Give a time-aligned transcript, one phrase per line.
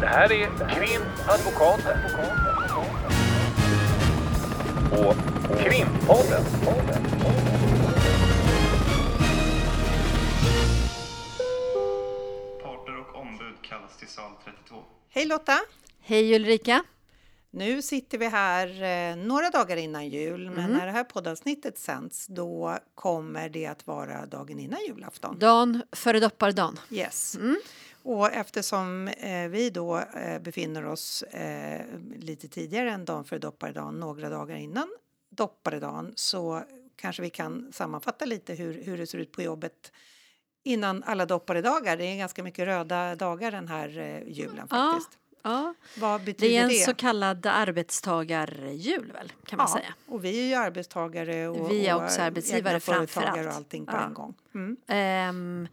[0.00, 1.98] Det här är Krimadvokaten.
[4.92, 5.16] Och
[5.58, 6.44] Krimpodden.
[12.62, 14.76] Parter och ombud kallas till sal 32.
[15.10, 15.58] Hej Lotta!
[16.00, 16.84] Hej Ulrika!
[17.52, 20.76] Nu sitter vi här eh, några dagar innan jul, men Mm.
[20.78, 25.38] när det här poddavsnittet sänds då kommer det att vara dagen innan julafton.
[25.38, 26.78] Dan före dopparedagen.
[26.90, 27.34] Yes.
[27.36, 27.56] Mm.
[28.02, 34.00] Och eftersom eh, vi då eh, befinner oss eh, lite tidigare än dagen före dopparedagen,
[34.00, 34.88] några dagar innan
[35.30, 36.62] dopparedagen, så
[36.96, 39.92] kanske vi kan sammanfatta lite hur, hur det ser ut på jobbet
[40.62, 41.96] innan alla dopparedagar.
[41.96, 45.10] Det är ganska mycket röda dagar den här eh, julen faktiskt.
[45.12, 45.18] Ja,
[45.96, 46.74] Vad betyder det är en det?
[46.74, 49.94] så kallad arbetstagarjul väl, kan man säga.
[50.06, 53.46] och vi är ju arbetstagare och, Vi är också arbetsgivare framför allt.
[53.46, 54.04] och allting på Ja.
[54.06, 54.34] en gång.
[54.54, 54.76] Mm.
[54.88, 55.68] Ehm,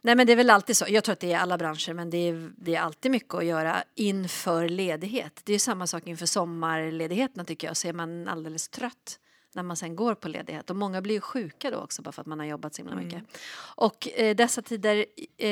[0.00, 2.10] nej men det är väl alltid så, jag tror att det är alla branscher men
[2.10, 5.40] det är, det är alltid mycket att göra inför ledighet.
[5.44, 9.18] Det är samma sak inför sommarledigheterna tycker jag, så är man alldeles trött
[9.54, 10.70] när man sen går på ledighet.
[10.70, 12.96] Och många blir ju sjuka då också bara för att man har jobbat så himla
[12.96, 13.22] mycket.
[13.56, 15.48] Och eh, dessa tider, eh,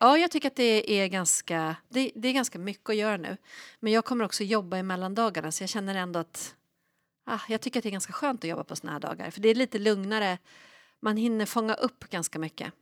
[0.00, 3.36] ja jag tycker att det är ganska, det, det är ganska mycket att göra nu.
[3.80, 6.54] Men jag kommer också jobba i mellandagarna så jag känner ändå att
[7.26, 9.30] ah, jag tycker att det är ganska skönt att jobba på såna här dagar.
[9.30, 10.38] För det är lite lugnare,
[11.00, 12.72] man hinner fånga upp ganska mycket.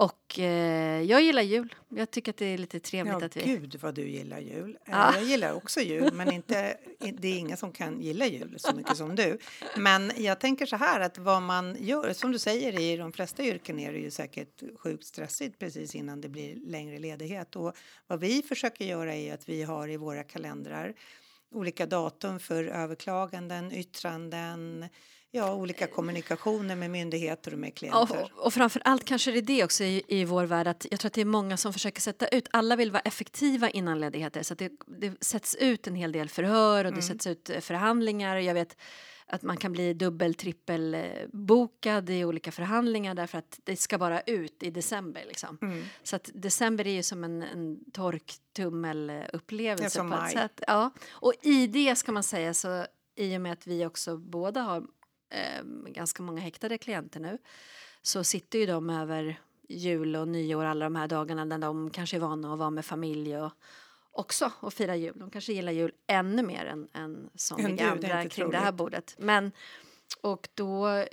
[0.00, 1.74] Och eh, jag gillar jul.
[1.88, 3.42] Jag tycker att det är lite trevligt Ja, att vi...
[3.42, 4.78] gud vad du gillar jul.
[4.84, 5.14] Eh, Ja.
[5.14, 6.76] Jag gillar också jul, men inte,
[7.18, 9.38] det är ingen som kan gilla jul så mycket som du.
[9.76, 13.42] Men jag tänker så här att vad man gör, som du säger i de flesta
[13.42, 17.56] yrken är det ju säkert sjukt stressigt precis innan det blir längre ledighet.
[17.56, 17.76] Och
[18.06, 20.94] vad vi försöker göra är att vi har i våra kalendrar
[21.50, 24.88] olika datum för överklaganden, yttranden,
[25.30, 28.30] ja, olika kommunikationer med myndigheter och med klienter.
[28.34, 31.00] Och, och framför allt kanske det är det också i, i vår värld att jag
[31.00, 34.42] tror att det är många som försöker sätta ut, alla vill vara effektiva innan ledigheter
[34.42, 38.36] så att det, det sätts ut en hel del förhör och det sätts ut förhandlingar.
[38.36, 38.76] Jag vet
[39.32, 41.02] att man kan bli dubbel, trippel eh,
[41.32, 45.58] bokad i olika förhandlingar därför att det ska bara ut i december liksom.
[45.62, 45.84] Mm.
[46.02, 50.32] Så att december är ju som en, en torktummelupplevelse på ett maj.
[50.32, 50.62] sätt.
[50.66, 50.90] Ja.
[51.10, 52.86] Och i det ska man säga så
[53.16, 54.82] i och med att vi också båda har
[55.30, 57.38] eh, ganska många häktade klienter nu
[58.02, 62.16] så sitter ju de över jul och nyår alla de här dagarna när de kanske
[62.16, 63.52] är vana att vara med familj och
[64.12, 65.12] också och fira jul.
[65.16, 68.64] De kanske gillar jul ännu mer än, än som Än vi andra kring det här
[68.64, 68.78] troligt.
[68.78, 69.14] bordet.
[69.18, 69.52] Men
[70.20, 71.06] och då eh,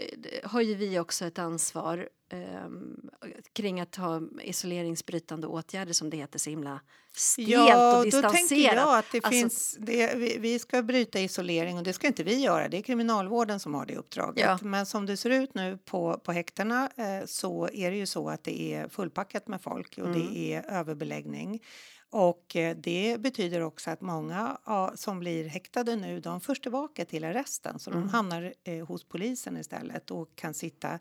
[0.43, 3.09] har ju vi också ett ansvar ehm,
[3.53, 6.79] kring att ha isoleringsbrytande åtgärder som det heter så himla
[7.15, 8.75] stelt Ja, och då tänker distanserat.
[8.75, 12.23] jag att det Alltså- finns, det, vi, vi ska bryta isolering och det ska inte
[12.23, 14.43] vi göra, det är kriminalvården som har det uppdraget.
[14.45, 14.59] Ja.
[14.61, 18.29] Men som det ser ut nu på, på häktena eh, så är det ju så
[18.29, 20.19] att det är fullpackat med folk och Mm.
[20.33, 21.63] det är överbeläggning.
[22.09, 24.57] Och eh, det betyder också att många
[24.95, 28.01] som blir häktade nu, de förs tillbaka till arresten så Mm.
[28.03, 30.99] de hamnar eh, hos polisen istället och kan sitta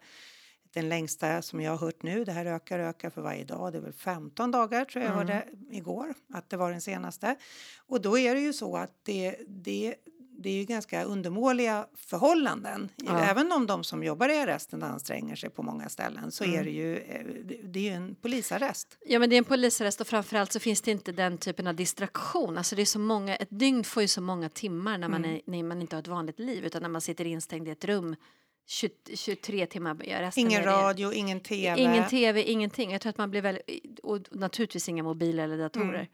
[0.77, 3.73] den längsta som jag har hört nu, det här ökar och ökar för varje dag,
[3.73, 5.29] det är väl 15 dagar tror jag jag Mm.
[5.29, 7.37] hörde igår att det var den senaste.
[7.87, 9.95] Och då är det ju så att det, det,
[10.39, 12.89] det är ju ganska undermåliga förhållanden.
[12.97, 13.19] Ja.
[13.21, 16.61] Även om de som jobbar i arresten anstränger sig på många ställen så Mm.
[16.61, 17.27] är det ju, eh,
[17.65, 18.99] det är ju en polisarrest.
[19.07, 21.75] Ja men det är en polisarrest och framförallt så finns det inte den typen av
[21.75, 22.59] distraktion.
[22.59, 25.37] Alltså det är så många, ett dygn får ju så många timmar när man, Mm.
[25.37, 27.85] är, när man inte har ett vanligt liv utan när man sitter instängd i ett
[27.85, 28.17] rum
[28.67, 30.33] 20, 23 timmar.
[30.37, 31.81] Ingen radio, ingen tv.
[31.81, 32.93] Ingen tv, ingenting.
[32.93, 35.95] Jag tror att man blir väldigt, och naturligtvis inga mobiler eller datorer.
[35.95, 36.07] Mm.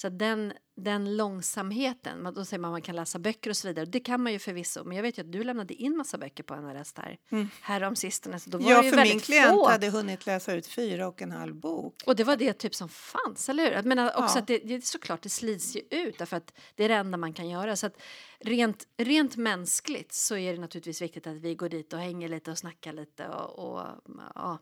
[0.00, 3.84] Så den, den långsamheten, då säger man att man kan läsa böcker och så vidare.
[3.84, 4.84] Det kan man ju förvisso.
[4.84, 7.18] Men jag vet ju att du lämnade in massa böcker på en arrest här,
[7.62, 8.40] här om sistone.
[8.40, 8.76] Så då var Mm.
[8.76, 9.68] Ja, det ju för min klient få.
[9.68, 12.02] hade hunnit läsa ut fyra och en halv bok.
[12.06, 13.72] Och det var det typ som fanns, eller hur?
[13.72, 14.40] Jag menar också Ja.
[14.40, 17.18] att det, det är såklart det slits ju ut därför att det är det enda
[17.18, 17.76] man kan göra.
[17.76, 18.00] Så att
[18.40, 22.50] rent, rent mänskligt så är det naturligtvis viktigt att vi går dit och hänger lite
[22.50, 23.86] och snackar lite och, och
[24.34, 24.58] ja.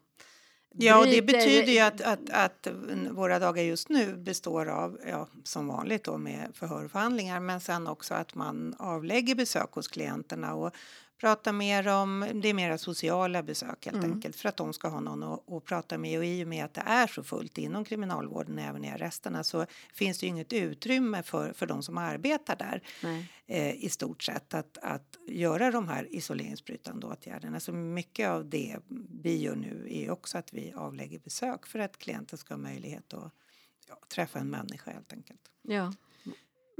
[0.80, 2.68] Ja, och det betyder ju att, att, att
[3.10, 7.60] våra dagar just nu består av, ja, som vanligt då med förhör och förhandlingar, men
[7.60, 10.74] sen också att man avlägger besök hos klienterna och
[11.20, 14.12] pratar mer om, det är mera sociala besök helt Mm.
[14.12, 16.64] enkelt, för att de ska ha någon att, att prata med och i och med
[16.64, 20.52] att det är så fullt inom kriminalvården, även i arresterna, så finns det ju inget
[20.52, 22.82] utrymme för, för de som arbetar där
[23.46, 27.60] eh, i stort sett att, att göra de här isoleringsbrytande åtgärderna.
[27.60, 28.76] Så mycket av det
[29.22, 33.14] vi gör nu är också att vi avlägger besök för att klienten ska ha möjlighet
[33.14, 33.32] att
[33.88, 35.40] ja, träffa en människa helt enkelt.
[35.62, 35.92] Ja.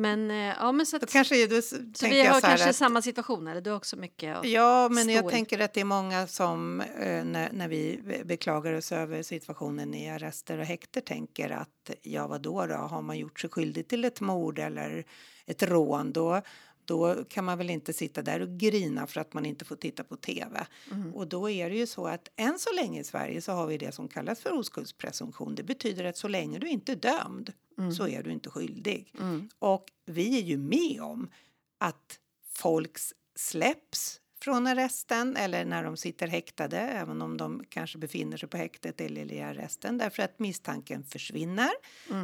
[0.00, 2.46] Men, eh, ja, men så Då att, kanske, då s- så tänker vi har så
[2.46, 4.44] kanske att, samma situation, eller du har också mycket?
[4.44, 5.30] Ja, men jag i.
[5.30, 9.94] tänker att det är många som eh, när, när vi be- beklagar oss över situationen
[9.94, 12.74] i arrester och häkter tänker att ja, vad då, då?
[12.74, 15.04] Har man gjort sig skyldig till ett mord eller
[15.46, 16.42] ett rån då,
[16.88, 20.04] då kan man väl inte sitta där och grina för att man inte får titta
[20.04, 20.66] på tv.
[21.14, 23.78] Och då är det ju så att än så länge i Sverige så har vi
[23.78, 25.54] det som kallas för oskuldspresumtion.
[25.54, 27.52] Det betyder att så länge du inte är dömd
[27.96, 29.14] så är du inte skyldig.
[29.58, 31.30] Och vi är ju med om
[31.78, 32.18] att
[32.54, 38.36] folk s- släpps från arresten eller när de sitter häktade, även om de kanske befinner
[38.36, 41.70] sig på häktet eller i arresten, därför att misstanken försvinner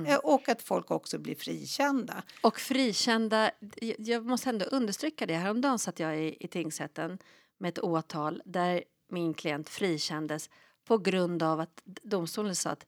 [0.07, 2.23] eh, och att folk också blir frikända.
[2.43, 3.51] Och frikända,
[3.99, 5.35] jag- måste ändå understryka det.
[5.35, 7.19] Häromdagen satt jag i, i tingsrätten
[7.59, 10.51] med ett åtal där min klient frikändes
[10.85, 12.87] på grund av att domstolen sa att,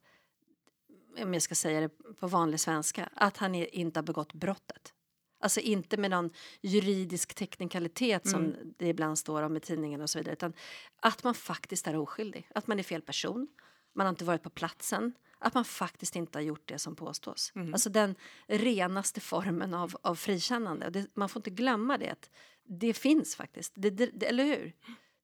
[1.22, 1.88] om jag ska säga det
[2.20, 4.92] på vanlig svenska, att han inte har begått brottet.
[5.38, 6.30] Alltså inte med någon
[6.60, 10.52] juridisk teknikalitet som det ibland står om i tidningen och så vidare, utan
[11.00, 13.48] att man faktiskt är oskyldig, att man är fel person,
[13.94, 17.52] man har inte varit på platsen, att man faktiskt inte har gjort det som påstås.
[17.72, 18.14] Alltså den
[18.46, 20.90] renaste formen av, av frikännande.
[20.90, 22.30] Det, man får inte glömma det, att
[22.68, 24.72] det finns faktiskt, det, det, eller hur?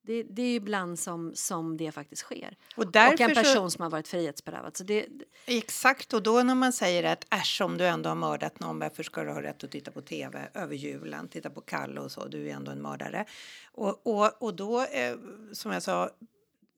[0.05, 2.57] Det, det är ibland som, som det faktiskt sker.
[2.77, 4.77] Och Och en så- person som har varit frihetsberövad.
[4.77, 5.07] Så det,
[5.47, 9.03] Exakt, och då när man säger att äsch om du ändå har mördat någon, varför
[9.03, 12.27] ska du ha rätt att titta på tv över julen, titta på Kalle och så,
[12.29, 13.25] du är ändå en mördare.
[13.73, 15.17] Och, och, och då, eh,
[15.53, 16.11] som jag sa,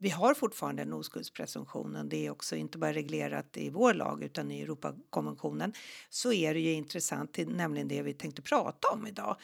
[0.05, 2.09] vi har fortfarande en oskuldspresumtion.
[2.09, 5.73] Det är också inte bara reglerat i vår lag utan i Europakonventionen.
[6.11, 9.37] Så är det ju intressant, nämligen det vi tänkte prata om idag.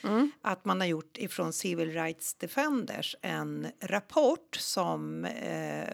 [0.43, 5.89] Att man har gjort ifrån Civil Rights Defenders en rapport som eh,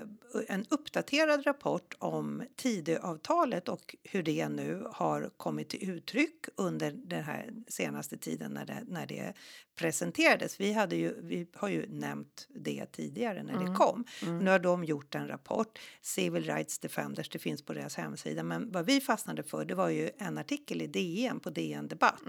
[0.48, 7.24] en uppdaterad rapport om Tidöavtalet och hur det nu har kommit till uttryck under den
[7.24, 9.34] här senaste tiden när det, när det
[9.76, 10.60] presenterades.
[10.60, 14.04] Vi, hade ju, vi har ju nämnt det tidigare när det kom.
[14.22, 18.42] Nu har de gjort en rapport, Civil Rights Defenders, det finns på deras hemsida.
[18.42, 22.22] Men vad vi fastnade för det var ju en artikel i DN på DN Debatt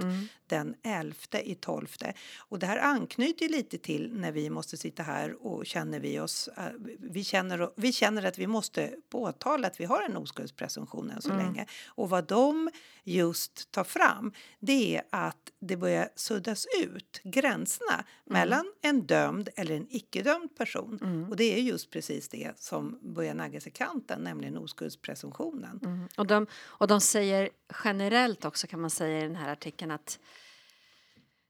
[0.48, 1.88] den 11 i 12.
[2.38, 6.50] Och det här anknyter lite till när vi måste sitta här och känner vi oss,
[6.58, 6.64] eh,
[7.00, 11.30] vi känner, vi känner att vi måste påtala att vi har en oskuldspresumtion än så
[11.38, 11.66] länge.
[11.88, 12.70] Och vad de
[13.04, 19.76] just tar fram det är att det börjar suddas ut gränserna mellan en dömd eller
[19.76, 21.00] en icke-dömd person.
[21.30, 25.80] Och det är just precis det som börjar naggas i kanten, nämligen oskuldspresumtionen.
[25.84, 26.08] Mm.
[26.18, 27.50] Och de, och de säger
[27.84, 30.20] generellt också kan man säga i den här artikeln att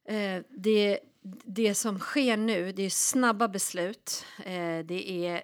[0.06, 1.00] eh, det,
[1.46, 4.26] det som sker nu det är snabba beslut.
[4.46, 5.44] Eh, det är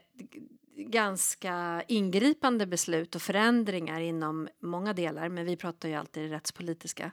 [0.77, 7.11] ganska ingripande beslut och förändringar inom många delar men vi pratar ju alltid det rättspolitiska.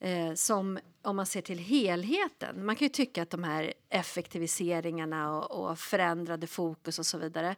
[0.00, 5.38] Eh, som om man ser till helheten, man kan ju tycka att de här effektiviseringarna
[5.38, 7.56] och, och förändrade fokus och så vidare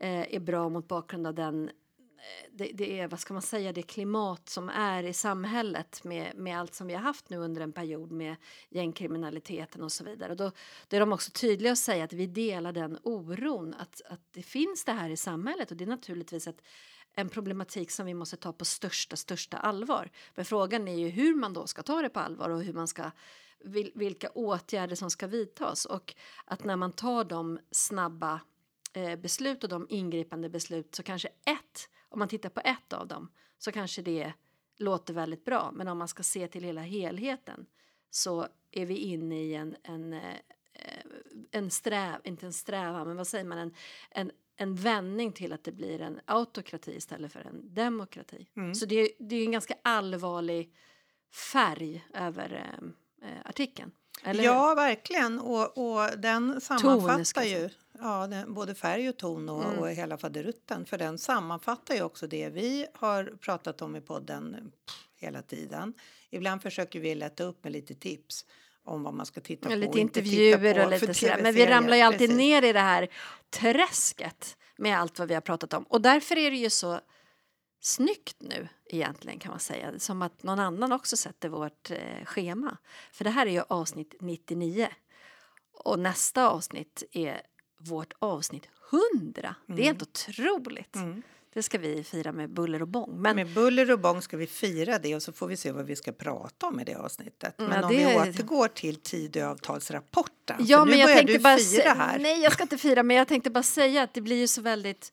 [0.00, 3.72] eh, är bra mot bakgrund av den eh, det, det är, vad ska man säga,
[3.72, 7.60] det klimat som är i samhället med, med allt som vi har haft nu under
[7.60, 8.36] en period med
[8.70, 10.30] gängkriminaliteten och så vidare.
[10.30, 10.50] Och då,
[10.88, 14.42] då är de också tydliga att säga att vi delar den oron att, att det
[14.42, 16.62] finns det här i samhället och det är naturligtvis ett,
[17.14, 20.10] en problematik som vi måste ta på största, största allvar.
[20.34, 22.88] Men frågan är ju hur man då ska ta det på allvar och hur man
[22.88, 23.10] ska
[23.64, 26.14] vil, vilka åtgärder som ska vidtas och
[26.44, 28.40] att när man tar de snabba
[28.92, 33.06] eh, beslut och de ingripande beslut så kanske ett, om man tittar på ett av
[33.06, 34.32] dem så kanske det
[34.78, 37.66] låter väldigt bra men om man ska se till hela helheten
[38.10, 40.38] så är vi inne i en, en, eh,
[41.50, 43.74] en sträv, inte en strävan men vad säger man, en,
[44.10, 48.46] en, en vändning till att det blir en autokrati istället för en demokrati.
[48.74, 50.72] Så det, är- det är en ganska allvarlig
[51.52, 53.90] färg över eh, eh, artikeln.
[54.24, 54.44] Eller?
[54.44, 55.38] Ja, verkligen.
[55.40, 57.68] Och, och den sammanfattar jag ju
[57.98, 59.78] ja, den, både färg och ton och, Mm.
[59.78, 60.84] och hela faderutten.
[60.86, 64.72] För den sammanfattar ju också det vi har pratat om i podden
[65.16, 65.94] hela tiden.
[66.30, 68.44] Ibland försöker vi lätta upp med lite tips
[68.84, 69.74] om vad man ska titta på.
[69.74, 71.38] lite och inte intervjuer titta på och lite sådär.
[71.42, 72.36] Men vi ramlar ju alltid Precis.
[72.36, 73.08] ner i det här
[73.50, 75.82] träsket med allt vad vi har pratat om.
[75.82, 77.00] Och därför är det ju så
[77.80, 79.98] snyggt nu egentligen kan man säga.
[79.98, 82.76] Som att någon annan också sätter vårt eh, schema.
[83.12, 84.88] För det här är ju avsnitt 99.
[85.84, 87.40] Och nästa avsnitt är
[87.78, 88.68] vårt avsnitt
[89.20, 89.54] 100.
[89.66, 89.84] Det är Mm.
[89.86, 90.96] helt otroligt.
[91.54, 93.20] Det ska vi fira med buller och bång.
[93.22, 95.86] Men Med buller och bång ska vi fira det och så får vi se vad
[95.86, 97.54] vi ska prata om i det avsnittet.
[97.58, 100.56] Men Ja, om det- vi återgår till Tidöavtalsrapporten.
[100.60, 102.18] Ja, för nu men jag börjar tänkte du bara fira här.
[102.18, 104.62] Nej, jag ska inte fira, men jag tänkte bara säga att det blir ju så
[104.62, 105.12] väldigt...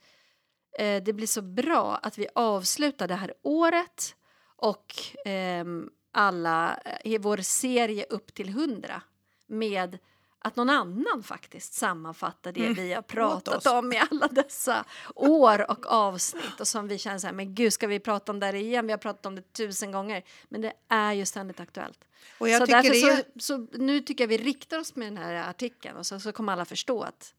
[0.80, 4.16] Eh, det blir så bra att vi avslutar det här året
[4.56, 9.02] och ehm, alla, eh, i vår serie upp till 100
[9.48, 9.98] med
[10.42, 15.86] att någon annan faktiskt sammanfattar det vi har pratat om i alla dessa år och
[15.92, 18.56] avsnitt och som vi känner så här, men gud ska vi prata om det här
[18.56, 18.86] igen?
[18.86, 22.00] Vi har pratat om det tusen gånger, men det är ju ständigt aktuellt.
[22.38, 25.08] Och jag så tycker därför det så, så nu tycker jag vi riktar oss med
[25.08, 27.34] den här artikeln och så, så kommer alla förstå att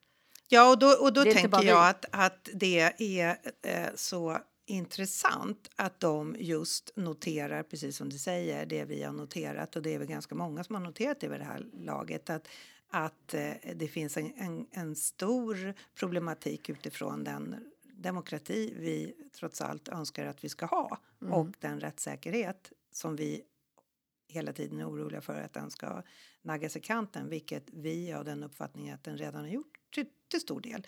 [0.52, 6.00] Ja, och då, och då tänker jag att, att det är eh, så intressant att
[6.00, 10.08] de just noterar, precis som du säger, det vi har noterat och det är väl
[10.08, 12.48] ganska många som har noterat det vid det här laget, att,
[12.90, 17.56] att eh, det finns en, en, en stor problematik utifrån den
[17.94, 20.98] demokrati vi trots allt önskar att vi ska ha
[21.30, 23.42] och den rättssäkerhet som vi
[24.28, 26.02] hela tiden är oroliga för att den ska
[26.42, 30.40] naggas i kanten, vilket vi har den uppfattningen att den redan har gjort till, till
[30.40, 30.86] stor del.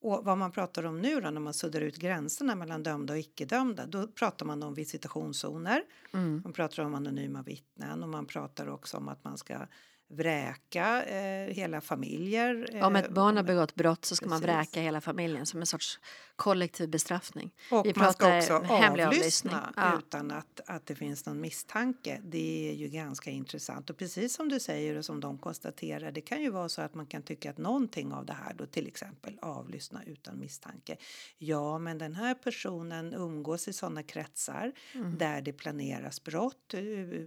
[0.00, 3.18] Och vad man pratar om nu då, när man suddar ut gränserna mellan dömda och
[3.18, 5.82] icke-dömda, då pratar man om visitationszoner,
[6.42, 9.66] man pratar om anonyma vittnen och man pratar också om att man ska
[10.08, 12.68] vräka eh, hela familjer.
[12.72, 14.54] eh, om ett barn har begått brott så ska man precis.
[14.56, 15.98] vräka hela familjen som en sorts
[16.36, 17.54] kollektiv bestraffning.
[17.70, 19.98] Och vi man ska också avlyssna Ja.
[19.98, 22.20] utan att, att det finns någon misstanke.
[22.24, 23.90] Det är ju ganska intressant.
[23.90, 26.94] Och precis som du säger och som de konstaterar, det kan ju vara så att
[26.94, 30.96] man kan tycka att någonting av det här då till exempel avlyssna utan misstanke.
[31.38, 35.18] Ja, men den här personen umgås i sådana kretsar Mm.
[35.18, 36.80] där det planeras brott, eh,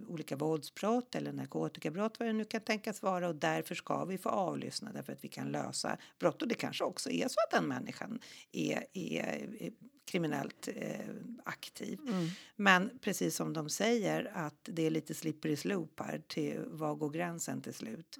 [0.07, 4.30] olika våldsbrott eller narkotikabrott, vad det nu kan tänkas vara och därför ska vi få
[4.30, 7.68] avlyssna därför att vi kan lösa brott och det kanske också är så att den
[7.68, 8.20] människan
[8.52, 9.72] är, är, är
[10.06, 11.00] kriminellt eh,
[11.44, 12.00] aktiv.
[12.56, 17.10] Men precis som de säger att det är lite slippery slope här till var går
[17.10, 18.18] gränsen till slut.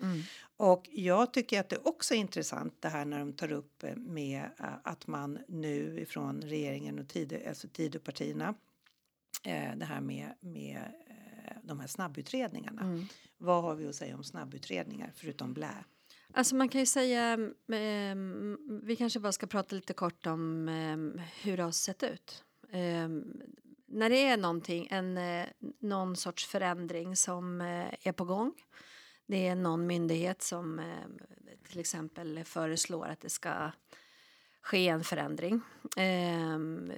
[0.58, 3.96] Och jag tycker att det också är intressant det här när de tar upp eh,
[3.96, 8.53] med eh, att man nu ifrån regeringen och tid, alltså Tidöpartierna
[9.44, 10.91] eh, det här med, med
[11.69, 12.81] de här snabbutredningarna.
[13.38, 15.83] Vad har vi att säga om snabbutredningar förutom blä?
[16.33, 17.38] Alltså man kan ju säga,
[17.73, 22.43] ehm, vi kanske bara ska prata lite kort om ehm, hur det har sett ut.
[22.71, 23.41] Ehm,
[23.88, 25.47] när det är någonting, en, eh,
[25.79, 28.53] någon sorts förändring som eh, är på gång.
[29.27, 30.85] Det är någon myndighet som eh,
[31.69, 33.71] till exempel föreslår att det ska
[34.61, 35.61] ske en förändring.
[35.97, 36.91] Ehm,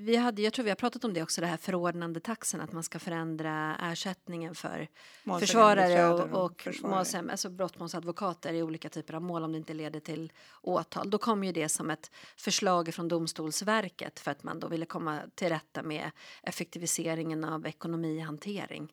[0.00, 2.72] vi hade, jag tror vi har pratat om det också, det här förordnande taxen, att
[2.72, 4.88] man ska förändra ersättningen för
[5.40, 6.94] försvarare och, och försvarare.
[6.94, 10.32] målsäm- alltså brottmålsadvokater i olika typer av mål om det inte leder till
[10.62, 11.10] åtal.
[11.10, 15.20] Då kom ju det som ett förslag från Domstolsverket för att man då ville komma
[15.34, 16.10] till rätta med
[16.42, 18.92] effektiviseringen av ekonomihantering.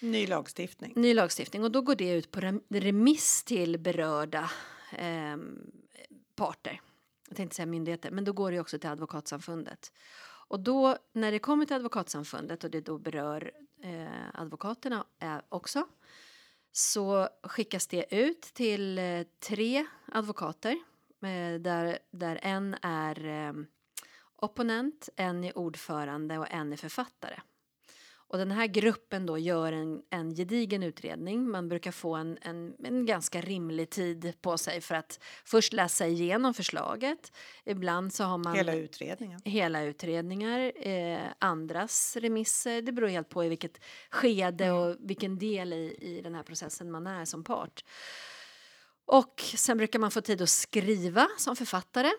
[0.00, 0.92] Ny lagstiftning.
[0.96, 4.50] Ny lagstiftning och då går det ut på rem- remiss till berörda
[4.92, 5.58] ehm,
[6.36, 6.80] parter.
[7.28, 9.92] Jag tänkte säga myndigheter, men då går det också till Advokatsamfundet.
[10.48, 15.86] Och då när det kommer till Advokatsamfundet och det då berör eh, advokaterna eh, också
[16.72, 20.70] så skickas det ut till eh, tre advokater
[21.22, 23.52] eh, där, där en är eh,
[24.36, 27.40] opponent, en är ordförande och en är författare.
[28.30, 31.50] Och den här gruppen då gör en, en gedigen utredning.
[31.50, 36.06] Man brukar få en, en, en ganska rimlig tid på sig för att först läsa
[36.06, 37.32] igenom förslaget.
[37.64, 39.40] Ibland så har man Hela utredningen.
[39.44, 42.82] hela utredningar, eh, andras remisser.
[42.82, 43.80] Det beror helt på i vilket
[44.10, 47.84] skede och vilken del i, i den här processen man är som part.
[49.06, 52.10] Och sen brukar man få tid att skriva som författare.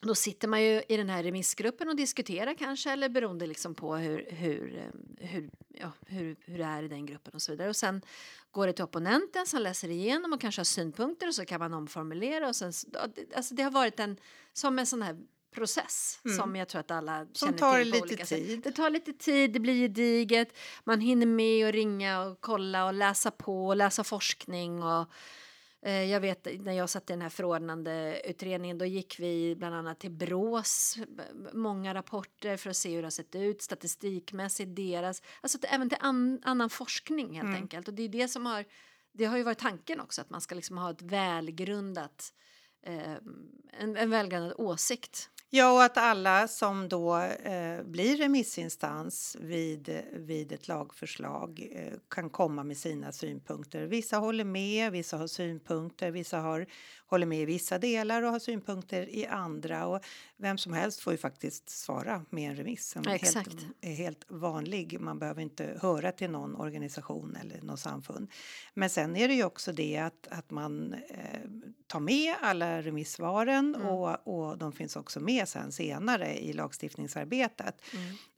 [0.00, 3.96] Då sitter man ju i den här remissgruppen och diskuterar kanske eller beroende liksom på
[3.96, 7.68] hur, hur, eh, hur, ja, hur, hur det är i den gruppen och så vidare.
[7.68, 8.02] Och sen
[8.50, 11.74] går det till opponenten som läser igenom och kanske har synpunkter och så kan man
[11.74, 12.72] omformulera och sen,
[13.36, 14.16] alltså det har varit en,
[14.52, 15.16] som en sån här
[15.54, 18.48] process som jag tror att alla känner tar till lite olika tid.
[18.48, 18.64] sätt.
[18.64, 22.94] Det tar lite tid, det blir gediget, man hinner med att ringa och kolla och
[22.94, 25.06] läsa på och läsa forskning och
[25.80, 30.00] Jag vet när jag satt i den här förordnande utredningen då gick vi bland annat
[30.00, 30.98] till Brås
[31.52, 35.98] många rapporter för att se hur det har sett ut statistikmässigt deras, alltså även till
[36.00, 38.64] an, annan forskning helt enkelt och det är det som har
[39.12, 42.34] det har ju varit tanken också att man ska liksom ha ett välgrundat
[42.82, 43.12] eh,
[43.72, 45.30] en, en välgrundad åsikt.
[45.50, 52.30] Ja, och att alla som då eh, blir remissinstans vid, vid ett lagförslag eh, kan
[52.30, 53.86] komma med sina synpunkter.
[53.86, 56.66] Vissa håller med, vissa har synpunkter, vissa har,
[57.06, 59.86] håller med i vissa delar och har synpunkter i andra.
[59.86, 60.04] Och
[60.36, 63.94] vem som helst får ju faktiskt svara med en remiss som Ja, är helt, är
[63.94, 65.00] helt vanlig.
[65.00, 68.30] Man behöver inte höra till någon organisation eller något samfund.
[68.74, 71.40] Men sen är det ju också det att, att man eh,
[71.86, 77.82] tar med alla remissvaren och, och de finns också med med sen senare i lagstiftningsarbetet.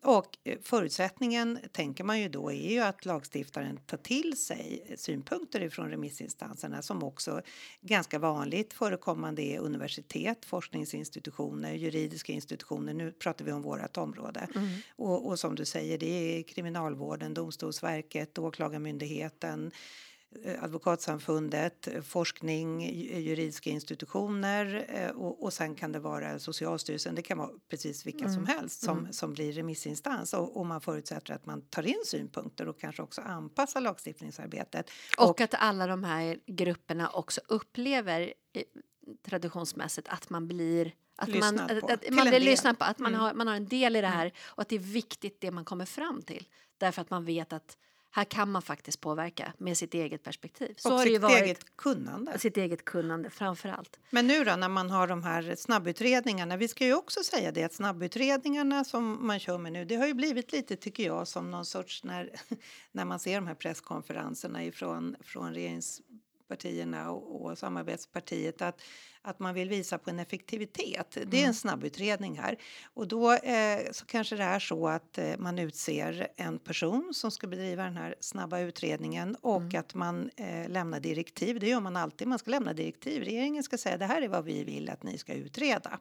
[0.02, 5.62] Och eh, förutsättningen, tänker man ju då, är ju att lagstiftaren tar till sig synpunkter
[5.62, 7.42] ifrån remissinstanserna som också
[7.80, 12.94] ganska vanligt förekommande är universitet, forskningsinstitutioner, juridiska institutioner.
[12.94, 14.48] Nu pratar vi om vårt område.
[14.96, 19.72] Och, och som du säger, det är Kriminalvården, Domstolsverket, Åklagarmyndigheten,
[20.60, 27.14] Advokatsamfundet, eh, forskning, ju- juridiska institutioner eh, och, och sen kan det vara Socialstyrelsen.
[27.14, 31.34] Det kan vara precis vilka som helst som, som blir remissinstans och, och man förutsätter
[31.34, 34.90] att man tar in synpunkter och kanske också anpassar lagstiftningsarbetet.
[35.18, 38.62] Och, att alla de här grupperna också upplever eh,
[39.22, 41.92] traditionsmässigt att man blir att man, Lyssnad att, på.
[41.92, 43.20] att Till man blir lyssnad på, att man, Mm.
[43.20, 45.64] har, man har en del i det här och att det är viktigt det man
[45.64, 46.48] kommer fram till.
[46.78, 47.76] Därför att man vet att
[48.10, 50.74] här kan man faktiskt påverka med sitt eget perspektiv.
[50.76, 51.42] Så och sitt varit.
[51.42, 52.38] eget kunnande.
[52.38, 53.98] Sitt eget kunnande framför allt.
[54.10, 57.64] Men nu då när man har de här snabbutredningarna, vi ska ju också säga det
[57.64, 61.50] att snabbutredningarna som man kör med nu, det har ju blivit lite tycker jag som
[61.50, 62.30] någon sorts när,
[62.92, 68.82] när man ser de här presskonferenserna ifrån från regeringspartierna och, och samarbetspartiet att,
[69.22, 71.18] att man vill visa på en effektivitet.
[71.26, 72.56] Det är en snabbutredning här
[72.94, 77.30] och då eh, så kanske det är så att eh, man utser en person som
[77.30, 81.60] ska bedriva den här snabba utredningen och att man eh, lämnar direktiv.
[81.60, 82.28] Det gör man alltid.
[82.28, 83.22] Man ska lämna direktiv.
[83.22, 85.98] Regeringen ska säga det här är vad vi vill att ni ska utreda.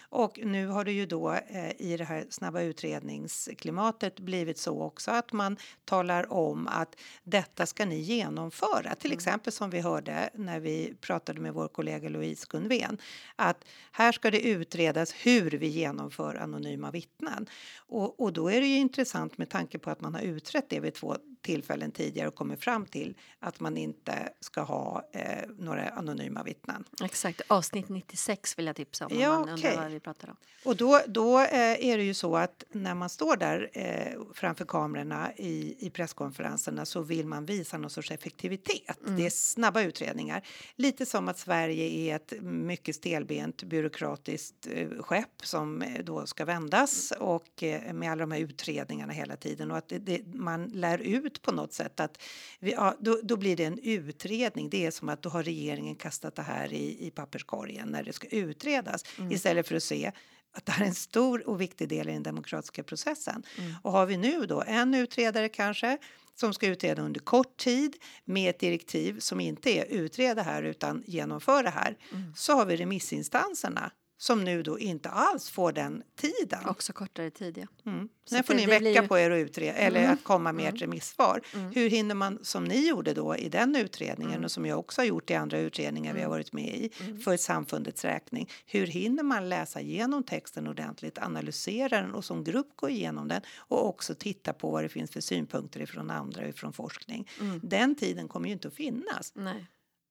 [0.00, 5.10] Och nu har det ju då eh, i det här snabba utredningsklimatet blivit så också
[5.10, 8.94] att man talar om att detta ska ni genomföra.
[8.94, 12.98] Till exempel som vi hörde när vi pratade med vår kollega Louise Gunven
[13.36, 17.46] att här ska det utredas hur vi genomför anonyma vittnen.
[17.78, 20.80] Och, och då är det ju intressant med tanke på att man har utrett det
[20.80, 25.88] vid två tillfällen tidigare och kommit fram till att man inte ska ha eh, några
[25.88, 26.84] anonyma vittnen.
[27.04, 27.40] Exakt.
[27.46, 29.18] Avsnitt 96 vill jag tipsa om.
[29.20, 29.76] Ja, om okej.
[29.76, 30.36] vad vi pratar om.
[30.64, 34.64] Och då, då eh, är det ju så att när man står där eh, framför
[34.64, 38.98] kamerorna i, i presskonferenserna så vill man visa någon sorts effektivitet.
[39.16, 40.46] Det är snabba utredningar.
[40.76, 46.44] Lite som att Sverige är ett mycket stelbent byråkratiskt eh, skepp som eh, då ska
[46.44, 50.66] vändas och eh, med alla de här utredningarna hela tiden och att det, det, man
[50.66, 52.22] lär ut på något sätt att
[52.58, 54.70] vi, ja, då, då blir det en utredning.
[54.70, 58.12] Det är som att då har regeringen kastat det här i, i papperskorgen när det
[58.12, 60.12] ska utredas istället för att se
[60.52, 63.42] att det här är en stor och viktig del i den demokratiska processen.
[63.82, 65.98] Och har vi nu då en utredare kanske
[66.34, 71.04] som ska utreda under kort tid med ett direktiv som inte är utreda här utan
[71.06, 71.96] genomföra det här
[72.36, 76.66] så har vi remissinstanserna som nu då inte alls får den tiden.
[76.68, 77.90] Också kortare tid, ja.
[77.92, 78.08] Mm.
[78.30, 79.08] Sen får det- ni en vecka ju- Mm.
[79.08, 81.40] på er att utreda eller att komma med ert remissvar.
[81.74, 84.44] Hur hinner man, som ni gjorde då i den utredningen Mm.
[84.44, 86.90] och som jag också har gjort i andra utredningar vi har varit med i
[87.24, 88.48] för samfundets räkning.
[88.66, 93.42] Hur hinner man läsa igenom texten ordentligt, analysera den och som grupp gå igenom den
[93.58, 97.28] och också titta på vad det finns för synpunkter ifrån andra ifrån forskning.
[97.40, 97.60] Mm.
[97.62, 99.32] Den tiden kommer ju inte att finnas.
[99.34, 99.66] Nej.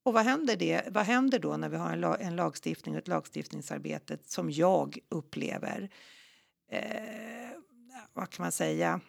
[0.09, 3.01] Och vad händer, det, vad händer då när vi har en, la, en lagstiftning och
[3.01, 5.89] ett lagstiftningsarbete som jag upplever,
[6.71, 7.49] eh,
[8.13, 9.01] vad kan man säga,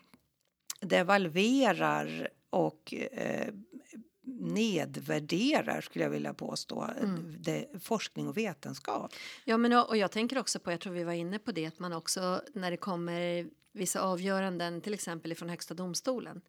[0.81, 3.55] devalverar och eh,
[4.41, 6.91] nedvärderar, skulle jag vilja påstå,
[7.39, 9.13] det, forskning och vetenskap.
[9.45, 11.79] Ja, men och jag tänker också på, jag tror vi var inne på det, att
[11.79, 16.41] man också när det kommer vissa avgöranden, till exempel från Högsta domstolen,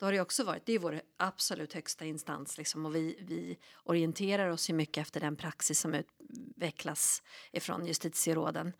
[0.00, 3.58] då har det också varit, det är vår absolut högsta instans liksom, och vi, vi
[3.84, 8.72] orienterar oss ju mycket efter den praxis som utvecklas ifrån justitieråden.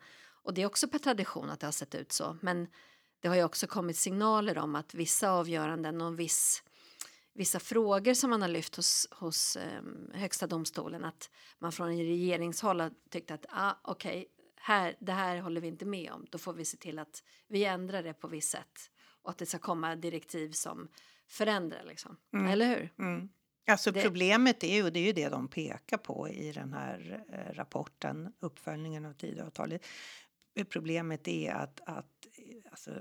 [0.43, 2.67] Och det är också per tradition att det har sett ut så, men
[3.19, 6.63] det har ju också kommit signaler om att vissa avgöranden och viss
[7.33, 9.81] vissa frågor som man har lyft hos, hos eh,
[10.13, 11.29] Högsta domstolen att
[11.59, 16.11] man från regeringshåll har tyckt att ah, okej, här, det här håller vi inte med
[16.11, 16.25] om.
[16.29, 18.90] Då får vi se till att vi ändrar det på visst sätt
[19.23, 20.87] och att det ska komma direktiv som
[21.27, 21.83] förändrar.
[21.83, 22.17] Liksom.
[22.49, 22.93] Eller hur?
[22.99, 23.29] Mm.
[23.67, 27.23] Alltså Det- problemet är ju, det är ju det de pekar på i den här
[27.33, 29.85] eh, rapporten, uppföljningen av Tidöavtalet.
[30.69, 32.27] Problemet är att, att
[32.71, 32.91] alltså,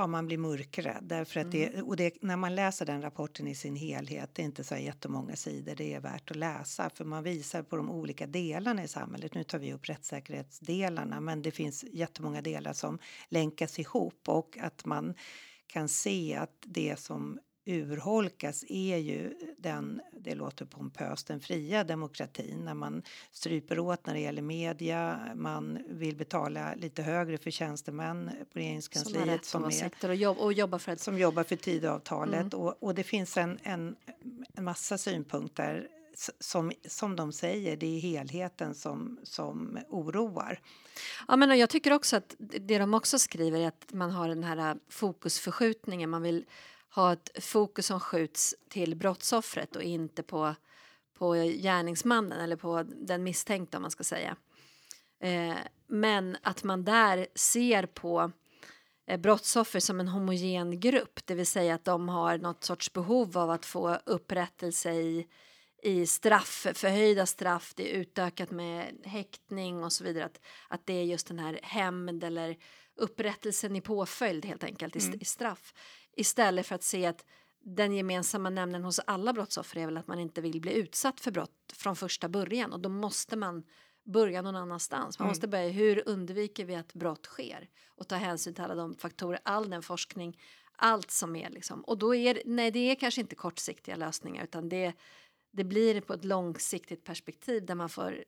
[0.00, 1.02] ja, man blir mörkrädd.
[1.02, 4.46] Därför att det, och det, när man läser den rapporten i sin helhet, det är
[4.46, 6.90] inte så jättemånga sidor, det är värt att läsa.
[6.90, 9.34] För man visar på de olika delarna i samhället.
[9.34, 14.84] Nu tar vi upp rättssäkerhetsdelarna, men det finns jättemånga delar som länkas ihop och att
[14.84, 15.14] man
[15.66, 22.64] kan se att det som urholkas är ju den, det låter pompöst, den fria demokratin
[22.64, 28.26] när man stryper åt när det gäller media, man vill betala lite högre för tjänstemän
[28.26, 31.00] på Som regeringskansliet rätt som, är, och, jobb, och jobba för att...
[31.00, 32.52] som jobbar för Tidöavtalet Mm.
[32.52, 33.96] och, och det finns en, en,
[34.54, 35.88] en massa synpunkter
[36.40, 40.60] som, som de säger, det är helheten som, som oroar.
[41.28, 44.44] Ja, men jag tycker också att det de också skriver är att man har den
[44.44, 46.10] här fokusförskjutningen.
[46.10, 46.44] Man vill
[46.94, 50.54] ha ett fokus som skjuts till brottsoffret och inte på,
[51.18, 54.36] på gärningsmannen eller på den misstänkta om man ska säga.
[55.22, 58.32] Eh, men att man där ser på
[59.06, 63.38] eh, brottsoffer som en homogen grupp, det vill säga att de har något sorts behov
[63.38, 65.26] av att få upprättelse i,
[65.82, 70.24] i straff, förhöjda straff, det är utökat med häktning och så vidare.
[70.24, 72.56] Att, att det är just den här hämnd eller
[72.96, 75.74] upprättelsen i påföljd helt enkelt, i, i straff.
[76.16, 77.24] Istället för att se att
[77.64, 81.30] den gemensamma nämnden hos alla brottsoffer är väl att man inte vill bli utsatt för
[81.30, 83.64] brott från första början och då måste man
[84.04, 85.18] börja någon annanstans.
[85.18, 88.94] Man måste börja hur undviker vi att brott sker och ta hänsyn till alla de
[88.94, 90.38] faktorer, all den forskning,
[90.76, 91.80] allt som är liksom.
[91.80, 94.92] Och då är nej, det är kanske inte kortsiktiga lösningar utan det,
[95.50, 98.24] det blir på ett långsiktigt perspektiv där man får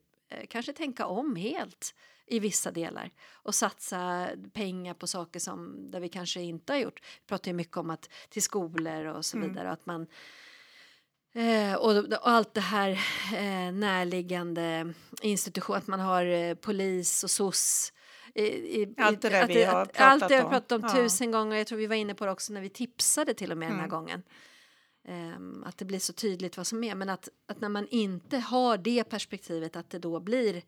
[0.48, 1.94] kanske tänka om helt
[2.26, 7.00] i vissa delar och satsa pengar på saker som där vi kanske inte har gjort.
[7.02, 10.06] Vi pratar ju mycket om att till skolor och så vidare att man
[11.34, 12.90] Eh, och, och allt det här
[13.34, 17.92] eh, närliggande institution, att man har eh, polis och SOS.
[18.34, 18.42] I,
[18.82, 20.50] i, Allt det där att vi har att- pratat Allt det om.
[20.50, 20.94] pratat om Ja.
[20.94, 21.56] tusen gånger.
[21.56, 23.76] Jag tror vi var inne på det också när vi tipsade till och med den
[23.76, 23.90] här Mm.
[23.90, 24.22] gången.
[25.04, 26.94] Ehm, att det blir så tydligt vad som är.
[26.94, 30.62] Men att, att när man inte har det perspektivet att det då blir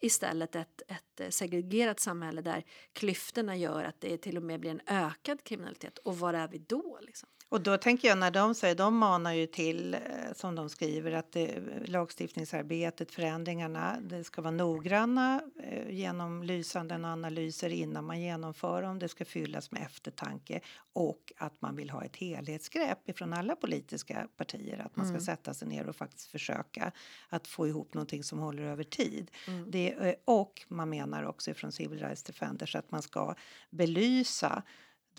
[0.00, 4.70] istället ett, ett eh, segregerat samhälle där klyftorna gör att det till och med blir
[4.70, 5.98] en ökad kriminalitet.
[5.98, 6.98] Och var är vi då?
[7.02, 7.28] Liksom?
[7.50, 10.00] Och då tänker jag när de säger, de manar ju till, eh,
[10.34, 17.70] som de skriver, att det, lagstiftningsarbetet, förändringarna, det ska vara noggranna, eh, genomlysande och analyser
[17.70, 18.98] innan man genomför dem.
[18.98, 20.60] Det ska fyllas med eftertanke
[20.92, 25.54] och att man vill ha ett helhetsgrepp ifrån alla politiska partier, att man ska sätta
[25.54, 26.92] sig ner och faktiskt försöka
[27.28, 29.30] att få ihop någonting som håller över tid.
[29.66, 33.34] Det, eh, och man menar också från Civil Rights Defenders att man ska
[33.70, 34.62] belysa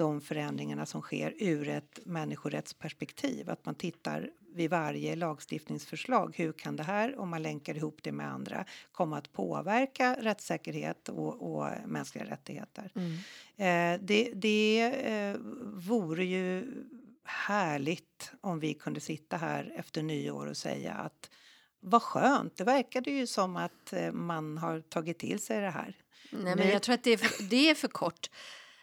[0.01, 3.49] de förändringarna som sker ur ett människorättsperspektiv.
[3.49, 6.33] Att man tittar vid varje lagstiftningsförslag.
[6.37, 11.09] Hur kan det här, om man länkar ihop det med andra, komma att påverka rättssäkerhet
[11.09, 12.91] och, och mänskliga rättigheter?
[13.57, 15.35] Eh, det det eh,
[15.73, 16.73] vore ju
[17.23, 21.29] härligt om vi kunde sitta här efter nyår och säga att
[21.79, 25.95] vad skönt, det verkade ju som att eh, man har tagit till sig det här.
[26.31, 28.29] Nej, men jag tror att det är för, det är för kort.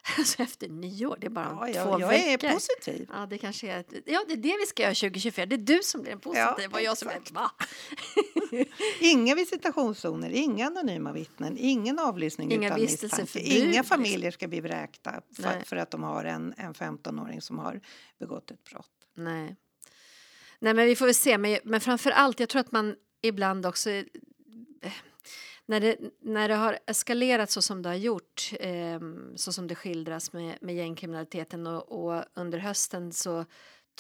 [0.19, 2.49] Alltså efter nyår, det är bara om Ja, två jag, jag veckor.
[2.49, 3.09] är positiv.
[3.13, 5.47] Ja, det kanske är, ja, det är det vi ska göra 2024.
[5.47, 7.51] Det är du som blir en positiv och jag som är va?
[9.01, 13.41] Inga visitationszoner, inga anonyma vittnen, ingen avlyssning Inga utan misstanke.
[13.41, 13.85] Inga liksom.
[13.85, 17.81] familjer ska bli vräkta för, för att de har en, en 15-åring som har
[18.19, 18.91] begått ett brott.
[19.15, 19.57] Nej.
[20.61, 21.39] Nej, men vi får väl se.
[21.39, 23.91] Men, men framför allt, jag tror att man ibland också...
[25.69, 29.01] eh, När det, när det har eskalerat så som det har gjort, eh,
[29.37, 33.45] så som det skildras med, med gängkriminaliteten och, och under hösten så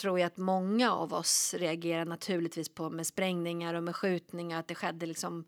[0.00, 4.68] tror jag att många av oss reagerar naturligtvis på med sprängningar och med skjutningar, att
[4.68, 5.44] det skedde liksom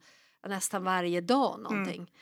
[0.46, 2.12] nästan varje dag någonting.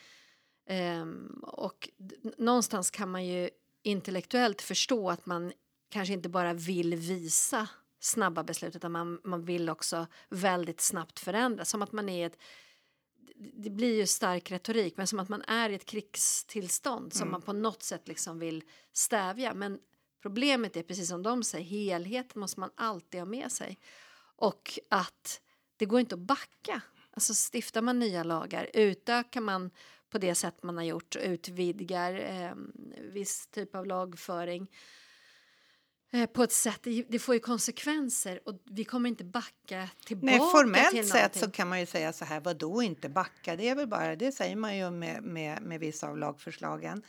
[0.67, 3.51] Ehm, och d- någonstans kan man ju
[3.83, 5.53] intellektuellt förstå att man
[5.91, 7.69] kanske inte bara vill visa
[8.01, 11.65] snabba beslut utan man, man vill också väldigt snabbt förändra.
[11.65, 12.39] Som att man är ett,
[13.39, 17.43] det blir ju stark retorik, men som att man är i ett krigstillstånd som man
[17.43, 19.55] på något sätt liksom vill stävja.
[19.55, 19.79] Men
[20.23, 23.79] problemet är precis som de säger, helheten måste man alltid ha med sig.
[24.37, 25.41] Och att
[25.77, 26.81] det går inte att backa.
[27.11, 29.71] Alltså stiftar man nya lagar, utökar man
[30.11, 32.53] på det sätt man har gjort, utvidgar eh,
[33.13, 34.71] viss typ av lagföring
[36.33, 40.91] på ett sätt, det, får ju konsekvenser och vi kommer inte backa tillbaka Nej, formellt
[40.91, 43.57] till sett så kan man ju säga så här, vad då inte backa?
[43.57, 47.03] Det är väl bara, det säger man ju med, med, med vissa av lagförslagen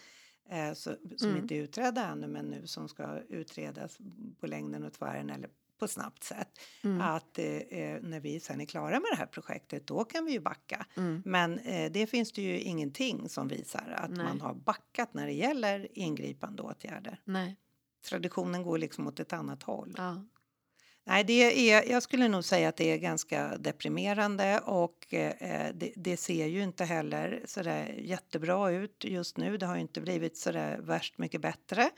[0.50, 1.42] eh, så, som Mm.
[1.42, 3.98] inte är utredda ännu men nu som ska utredas
[4.40, 6.60] på längden och tvären eller på snabbt sätt.
[6.84, 7.02] Mm.
[7.02, 10.32] Att eh, eh, när vi sen är klara med det här projektet då kan vi
[10.32, 10.86] ju backa.
[10.98, 11.22] Mm.
[11.26, 14.26] Men eh, det finns det ju ingenting som visar att Nej.
[14.26, 17.22] man har backat när det gäller ingripande åtgärder.
[17.24, 17.56] Nej,
[18.02, 19.94] Traditionen går liksom åt ett annat håll.
[19.98, 20.26] ja.
[21.10, 25.94] Nej, det är, jag skulle nog säga att det är ganska deprimerande och eh, det,
[25.96, 29.58] det ser ju inte heller så där jättebra ut just nu.
[29.58, 31.90] Det har ju inte blivit så där värst mycket bättre.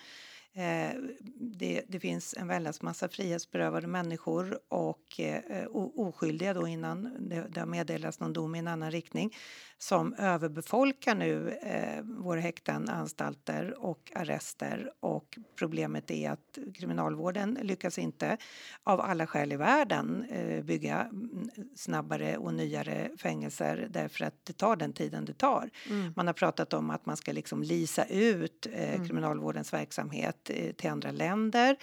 [0.53, 0.99] Eh,
[1.35, 7.59] det, det finns en väldans massa frihetsberövade människor och eh, oskyldiga då innan det, det
[7.59, 9.33] har meddelats någon dom i en annan riktning
[9.77, 17.97] som överbefolkar nu eh, våra häkten, anstalter och arrester och problemet är att kriminalvården lyckas
[17.97, 18.37] inte
[18.83, 24.53] av alla skäl i världen eh, bygga mm, snabbare och nyare fängelser därför att det
[24.53, 25.69] tar den tiden det tar.
[25.89, 26.13] Mm.
[26.15, 30.89] Man har pratat om att man ska liksom lisa ut eh, kriminalvårdens verksamhet Eh, till
[30.89, 31.75] andra länder.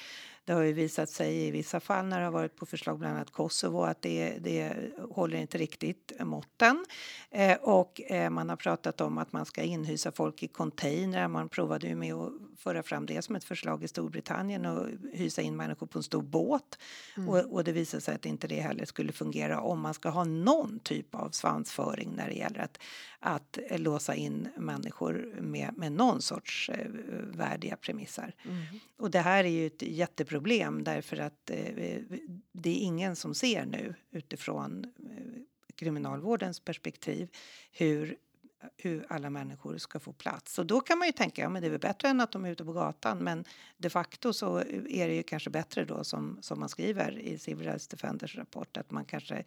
[0.49, 3.15] Det har ju visat sig i vissa fall när det har varit på förslag bland
[3.15, 4.73] annat Kosovo att det, det
[5.11, 6.85] håller inte riktigt måtten.
[7.31, 11.29] Eh, och eh, man har pratat om att man ska inhysa folk i containrar.
[11.29, 15.43] Man provade ju med att föra fram det som ett förslag i Storbritannien och hysa
[15.43, 16.79] in människor på en stor båt.
[17.29, 20.25] Och, och det visade sig att inte det heller skulle fungera om man ska ha
[20.25, 22.79] någon typ av svansföring när det gäller att,
[23.21, 26.87] att låsa in människor med, med någon sorts eh,
[27.33, 28.35] värdiga premisser.
[28.99, 30.38] Och det här är ju ett jätteproblem
[30.85, 32.01] därför att eh,
[32.53, 35.43] det är ingen som ser nu utifrån eh,
[35.75, 37.29] kriminalvårdens perspektiv
[37.73, 38.19] hur
[38.77, 40.59] hur alla människor ska få plats.
[40.59, 42.45] Och då kan man ju tänka, ja men det är väl bättre än att de
[42.45, 43.19] är ute på gatan.
[43.19, 43.45] Men
[43.77, 47.67] de facto så är det ju kanske bättre då som, som man skriver i Civil
[47.67, 49.45] Rights Defenders rapport att man kanske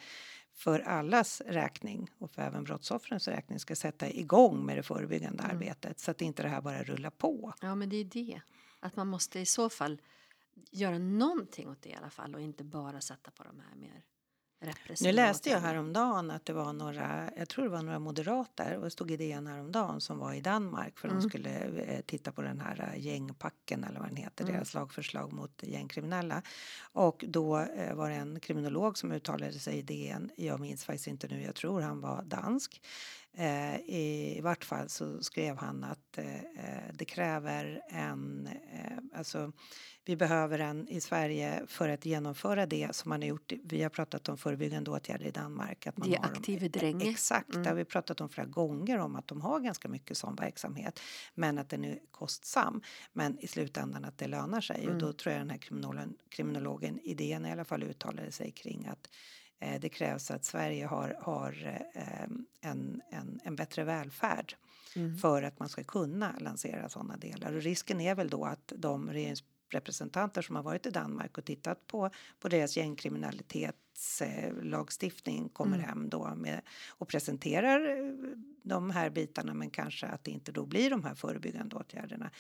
[0.54, 6.00] för allas räkning och för även brottsoffrens räkning ska sätta igång med det förebyggande arbetet
[6.00, 7.54] så att inte det här bara rullar på.
[7.62, 8.42] Ja, men det är det.
[8.80, 10.02] Att man måste i så fall
[10.72, 14.04] göra någonting åt det i alla fall och inte bara sätta på de här mer
[14.64, 18.78] repressiva Nu läste jag häromdagen att det var några, jag tror det var några moderater
[18.78, 21.22] och det stod i DN häromdagen som var i Danmark för Mm.
[21.22, 21.50] de skulle
[21.84, 24.54] eh, titta på den här eh, gängpacken eller vad den heter, Mm.
[24.56, 26.42] deras lagförslag mot gängkriminella.
[26.82, 31.08] Och då eh, var det en kriminolog som uttalade sig i DN, jag minns faktiskt
[31.08, 32.82] inte nu, jag tror han var dansk.
[33.38, 39.52] Eh, i, vart fall så skrev han att eh, eh, det kräver en, eh, alltså
[40.06, 43.52] vi behöver en i Sverige för att genomföra det som man har gjort.
[43.64, 45.88] Vi har pratat om förebyggande åtgärder i Danmark.
[45.88, 47.10] Att man Det dem- aktive dränge.
[47.10, 47.64] Exakt, Mm.
[47.64, 51.00] det har vi pratat om flera gånger om att de har ganska mycket sån verksamhet.
[51.36, 52.82] Men att den är kostsam.
[53.14, 54.88] Men i slutändan att det lönar sig.
[54.90, 58.86] Och då tror jag den här kriminologen, kriminologen idén i alla fall uttalade sig kring
[58.88, 59.12] att eh,
[59.82, 62.24] det krävs att Sverige har, har eh,
[62.62, 64.56] en, en, en bättre välfärd
[65.22, 67.54] för att man ska kunna lansera sådana delar.
[67.54, 71.88] Och risken är väl då att de regeringsrepresentanter som har varit i Danmark och tittat
[71.88, 77.96] på, på deras gängkriminalitetslagstiftning kommer hem då med, och presenterar eh,
[78.64, 82.32] de här bitarna men kanske att det inte då blir de här förebyggande åtgärderna.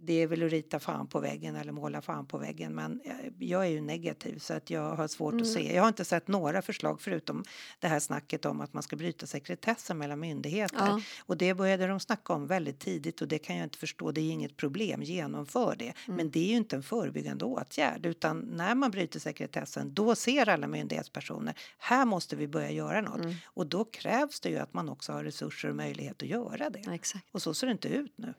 [0.00, 3.00] Det är väl att rita fan på väggen eller måla fan på väggen men
[3.38, 5.74] jag är ju negativ så att jag har svårt att se.
[5.74, 7.44] Jag har inte sett några förslag förutom
[7.78, 10.76] det här snacket om att man ska bryta sekretessen mellan myndigheter.
[10.86, 11.00] Ja.
[11.20, 14.12] Och det började de snacka om väldigt tidigt och det kan jag inte förstå.
[14.12, 15.92] Det är inget problem, genomför det.
[16.06, 20.48] Men det är ju inte en förebyggande åtgärd utan när man bryter sekretessen då ser
[20.48, 23.26] alla myndighetspersoner här måste vi börja göra något.
[23.44, 26.82] Och då krävs det ju att man också har resurser och möjlighet att göra det.
[26.86, 27.20] Ja.
[27.32, 28.34] Och så ser det inte ut nu.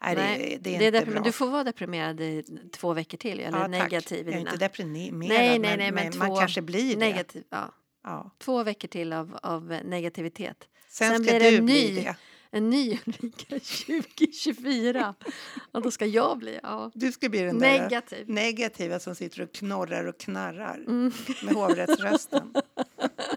[0.00, 1.22] Nej, Nej, det, det är det är inte deprim- bra.
[1.22, 3.70] Du får vara deprimerad i två veckor till eller Ja, tack.
[3.70, 7.00] negativ i Jag är inte deprimerad nej, nej, nej, men, men man kanske blir det.
[7.00, 7.72] Negativ, ja.
[8.02, 8.30] Ja.
[8.38, 10.68] Två veckor till av, av negativitet.
[10.88, 11.94] Sen, Sen blir det du en bli ny.
[12.02, 12.16] det.
[12.50, 15.14] En ny Ulrika 2024.
[15.72, 16.90] Och då ska jag bli ja.
[16.94, 18.28] Du ska bli den där negativ.
[18.28, 21.12] negativa som sitter och knorrar och knarrar Mm.
[21.42, 22.54] med hovrättsrösten.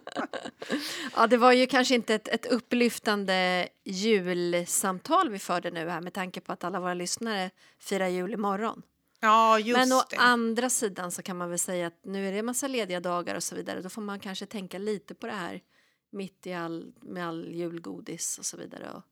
[1.16, 6.14] Ja, det var ju kanske inte ett, ett upplyftande julsamtal vi förde nu här med
[6.14, 8.82] tanke på att alla våra lyssnare firar jul imorgon.
[9.20, 10.18] Ja, just Men å det.
[10.18, 13.44] andra sidan så kan man väl säga att nu är det massa lediga dagar och
[13.44, 13.82] så vidare.
[13.82, 15.62] Då får man kanske tänka lite på det här
[16.10, 18.92] mitt i all, med all julgodis och så vidare.
[18.92, 19.04] Och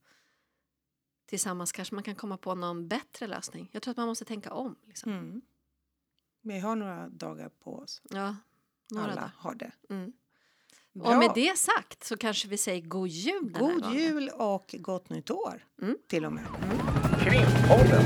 [1.25, 3.69] tillsammans kanske man kan komma på någon bättre lösning.
[3.71, 4.75] Jag tror att man måste tänka om.
[4.88, 5.12] Liksom.
[5.12, 5.41] Mm.
[6.41, 8.01] Vi har några dagar på oss.
[8.10, 8.36] Ja,
[8.91, 9.31] några Alla dagar.
[9.38, 9.71] har det.
[9.89, 10.13] Mm.
[10.99, 11.10] Bra.
[11.10, 13.97] Och med det sagt så kanske vi säger god jul den här God gången.
[13.99, 15.97] jul och gott nytt år Mm.
[16.10, 16.43] till och med.
[17.23, 18.03] Krimpodden.